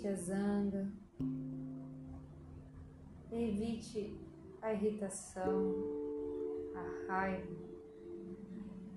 [0.00, 0.92] Evite a zanga,
[3.30, 4.18] evite
[4.62, 5.74] a irritação,
[6.74, 7.46] a raiva.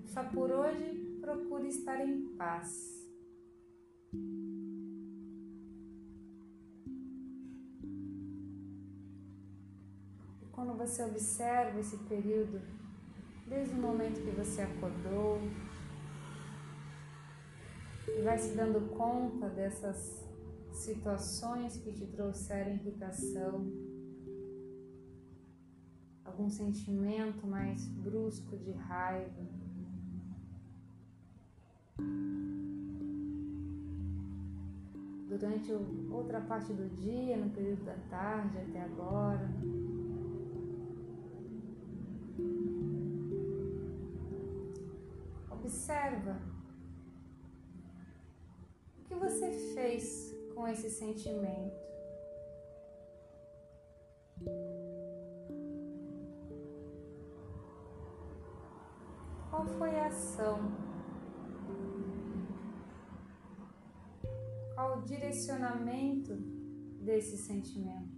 [0.06, 3.06] Só por hoje, procure estar em paz.
[10.42, 12.62] E quando você observa esse período,
[13.46, 15.38] desde o momento que você acordou,
[18.08, 20.24] e vai se dando conta dessas
[20.74, 23.72] situações que te trouxeram irritação,
[26.24, 29.54] algum sentimento mais brusco de raiva.
[35.28, 35.72] Durante
[36.10, 39.50] outra parte do dia, no período da tarde até agora.
[45.50, 46.38] Observa
[48.98, 50.23] o que você fez
[50.64, 51.76] com esse sentimento.
[59.50, 60.58] Qual foi a ação?
[64.74, 66.34] Qual o direcionamento
[66.98, 68.16] desse sentimento?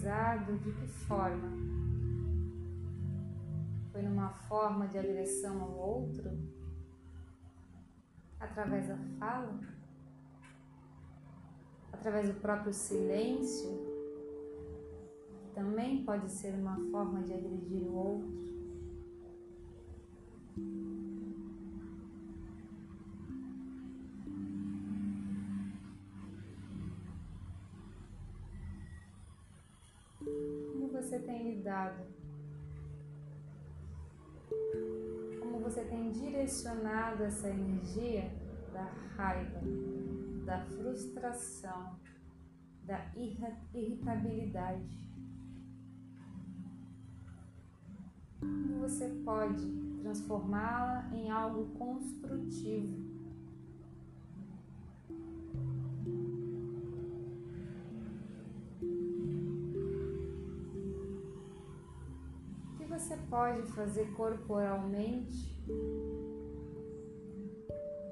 [0.00, 1.48] De que forma?
[3.90, 6.30] Foi numa forma de agressão ao outro?
[8.38, 9.58] Através da fala?
[11.92, 13.68] Através do próprio silêncio?
[15.52, 18.48] Também pode ser uma forma de agredir o outro.
[31.48, 32.04] Você tem lidado?
[35.40, 38.30] Como você tem direcionado essa energia
[38.72, 38.84] da
[39.16, 39.60] raiva,
[40.44, 41.98] da frustração,
[42.84, 43.10] da
[43.74, 44.98] irritabilidade?
[48.40, 49.66] Como você pode
[50.02, 53.07] transformá-la em algo construtivo?
[63.38, 65.62] Pode fazer corporalmente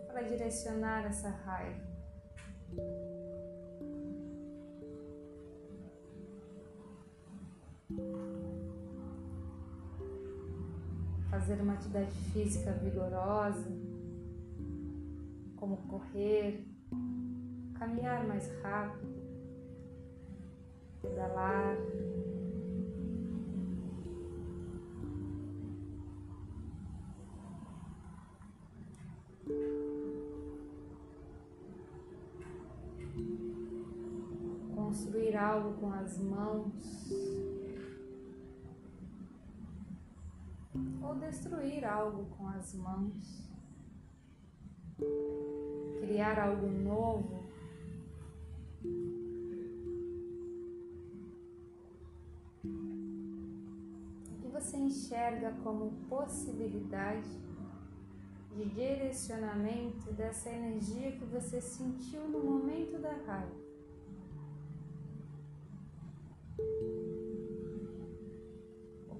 [0.06, 1.84] para direcionar essa raiva?
[11.28, 13.69] Fazer uma atividade física vigorosa,
[15.56, 16.64] como correr,
[17.76, 19.12] caminhar mais rápido,
[21.03, 21.76] pedalar.
[34.87, 37.11] Construir algo com as mãos
[41.03, 43.51] ou destruir algo com as mãos,
[45.99, 47.45] criar algo novo.
[54.31, 57.29] O que você enxerga como possibilidade
[58.55, 63.66] de direcionamento dessa energia que você sentiu no momento da raiva?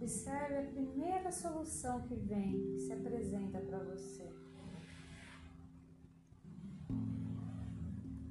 [0.07, 4.33] Observe a primeira solução que vem, que se apresenta para você.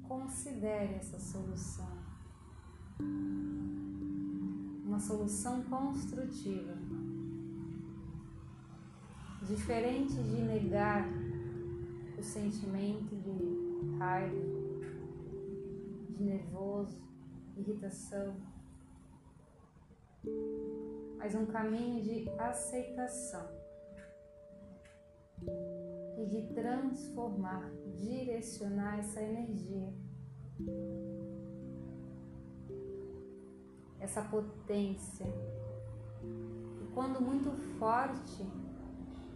[0.08, 1.98] Considere essa solução.
[4.86, 6.78] Uma solução construtiva.
[9.46, 11.06] Diferente de negar
[12.18, 14.34] o sentimento de raiva,
[16.08, 16.98] de nervoso,
[17.54, 18.34] irritação
[21.16, 23.48] mas um caminho de aceitação
[26.18, 29.92] e de transformar, direcionar essa energia,
[34.00, 35.26] essa potência.
[36.82, 38.46] E quando muito forte,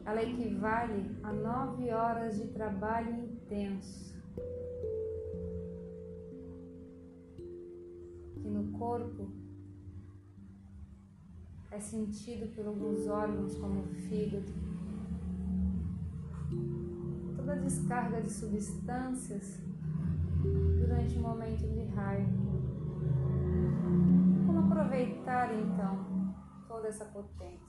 [0.04, 4.18] ela equivale a nove horas de trabalho intenso.
[8.40, 9.39] Que no corpo
[11.70, 14.52] é sentido por alguns órgãos como o fígado.
[17.36, 19.60] Toda descarga de substâncias
[20.78, 22.30] durante o momento de raiva.
[24.46, 26.34] Como aproveitar então
[26.66, 27.60] toda essa potência?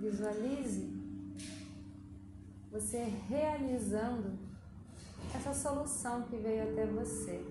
[0.00, 0.97] Visualize
[2.78, 4.38] você realizando
[5.34, 7.44] essa solução que veio até você.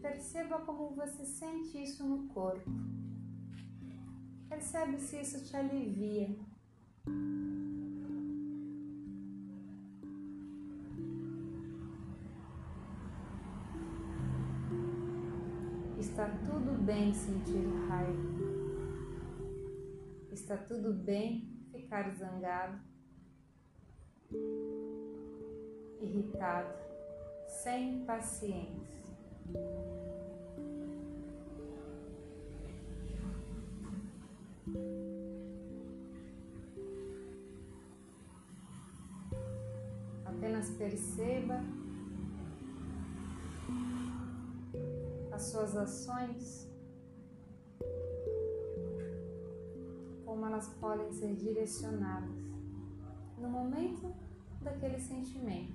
[0.00, 2.70] Perceba como você sente isso no corpo.
[4.48, 6.34] Percebe se isso te alivia.
[16.84, 18.44] Bem sentir raiva.
[20.30, 22.78] Está tudo bem ficar zangado,
[26.02, 26.74] irritado,
[27.48, 29.14] sem paciência.
[40.26, 41.64] Apenas perceba
[45.32, 46.63] as suas ações,
[50.54, 52.30] elas podem ser direcionadas
[53.36, 54.14] no momento
[54.62, 55.74] daquele sentimento.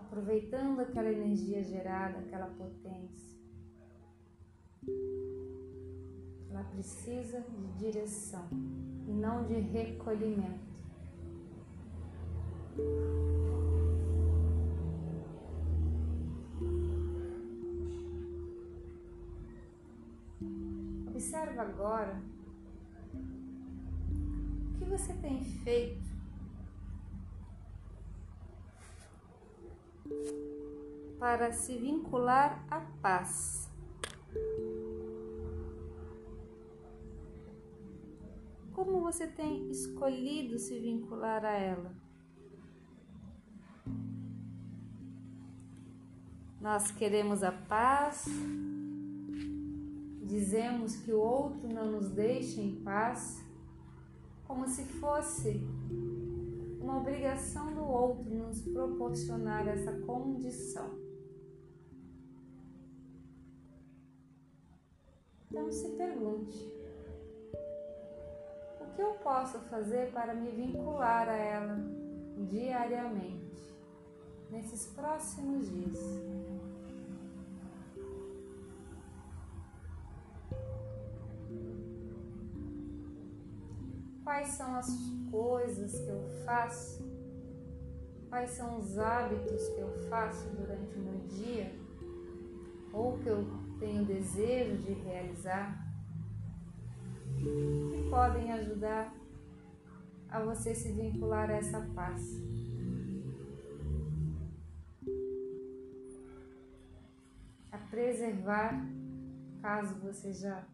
[0.00, 3.38] Aproveitando aquela energia gerada, aquela potência.
[6.50, 8.48] Ela precisa de direção
[9.06, 10.74] e não de recolhimento.
[21.44, 22.22] Observa agora
[23.12, 26.02] o que você tem feito
[31.18, 33.70] para se vincular à paz.
[38.72, 41.94] Como você tem escolhido se vincular a ela?
[46.58, 48.26] Nós queremos a paz,
[50.24, 53.44] dizemos que o outro não nos deixa em paz,
[54.46, 55.60] como se fosse
[56.80, 60.90] uma obrigação do outro nos proporcionar essa condição.
[65.50, 66.72] Então se pergunte:
[68.80, 71.78] o que eu posso fazer para me vincular a ela
[72.48, 73.72] diariamente,
[74.50, 75.98] nesses próximos dias?
[84.44, 84.88] Quais são as
[85.30, 87.02] coisas que eu faço,
[88.28, 91.72] quais são os hábitos que eu faço durante o meu dia,
[92.92, 93.46] ou que eu
[93.78, 95.82] tenho desejo de realizar,
[97.38, 99.14] que podem ajudar
[100.28, 102.22] a você se vincular a essa paz.
[107.72, 108.86] A preservar,
[109.62, 110.66] caso você já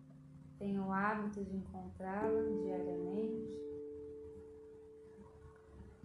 [0.60, 3.48] tenha o hábito de encontrá-la diariamente,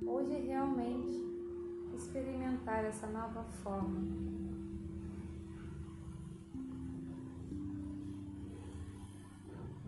[0.07, 1.21] ou de realmente
[1.93, 3.99] experimentar essa nova forma.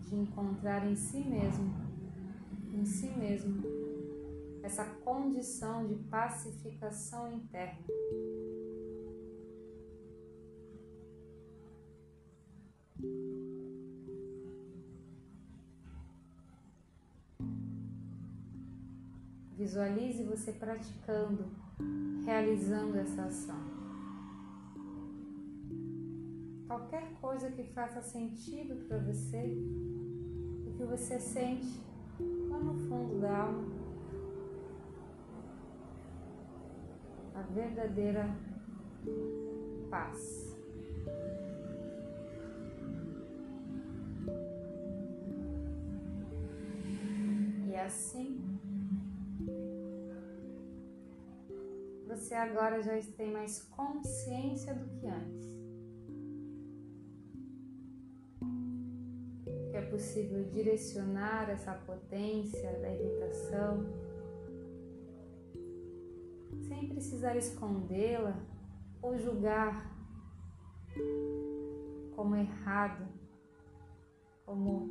[0.06, 1.72] De encontrar em si mesmo,
[2.74, 3.62] em si mesmo,
[4.62, 7.86] essa condição de pacificação interna.
[19.58, 21.50] Visualize você praticando,
[22.24, 23.58] realizando essa ação.
[26.68, 29.58] Qualquer coisa que faça sentido para você,
[30.64, 31.80] o que você sente
[32.48, 33.64] lá no fundo da alma,
[37.34, 38.30] a verdadeira
[39.90, 40.56] paz.
[47.66, 48.47] E assim
[52.18, 55.46] você agora já tem mais consciência do que antes.
[59.70, 63.86] Que é possível direcionar essa potência da irritação
[66.66, 68.36] sem precisar escondê-la
[69.00, 69.96] ou julgar
[72.16, 73.06] como errado,
[74.44, 74.88] como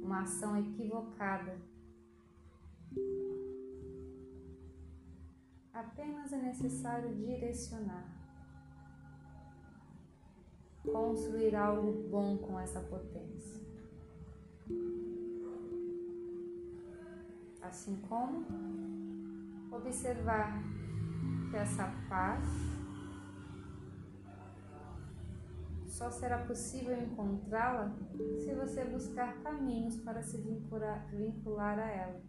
[0.00, 1.58] uma ação equivocada.
[5.84, 8.08] Apenas é necessário direcionar,
[10.82, 13.62] construir algo bom com essa potência.
[17.60, 18.46] Assim como
[19.70, 20.62] observar
[21.50, 22.44] que essa paz
[25.86, 27.94] só será possível encontrá-la
[28.38, 32.22] se você buscar caminhos para se vincular, vincular a ela.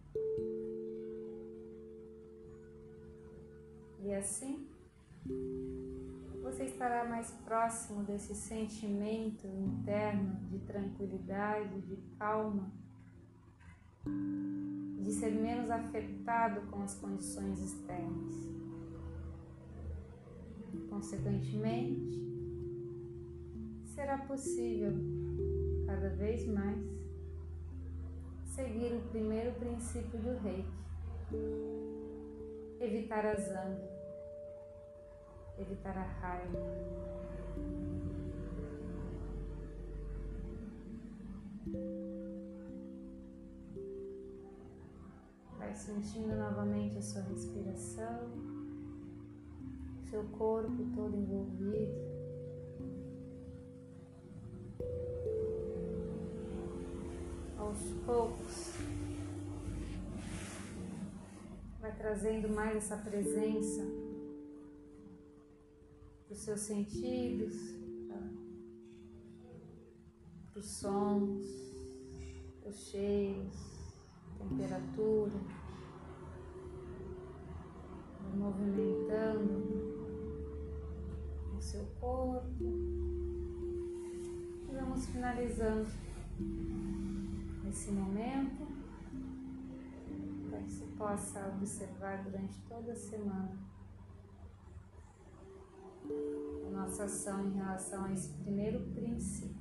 [4.06, 4.68] E assim,
[6.44, 12.72] você estará mais próximo desse sentimento interno de tranquilidade, de calma,
[15.00, 18.36] de ser menos afetado com as condições externas.
[20.88, 22.22] Consequentemente,
[23.86, 24.94] será possível
[25.88, 26.78] cada vez mais
[28.44, 30.70] seguir o primeiro princípio do reiki,
[32.80, 33.95] evitar a zanga,
[35.58, 36.60] evitar a raiva.
[45.58, 48.32] Vai sentindo novamente a sua respiração,
[50.10, 52.16] seu corpo todo envolvido.
[57.58, 58.74] aos poucos,
[61.82, 64.05] vai trazendo mais essa presença
[66.36, 67.56] os seus sentidos,
[68.10, 68.20] para
[70.60, 71.46] os sons,
[72.65, 73.56] os cheiros,
[74.38, 75.32] temperatura,
[78.36, 79.63] movimentando
[81.58, 82.65] o seu corpo.
[84.70, 85.88] E vamos finalizando
[87.63, 88.68] nesse momento,
[90.50, 93.75] para que você possa observar durante toda a semana
[96.68, 99.56] a nossa ação em relação a esse primeiro princípio.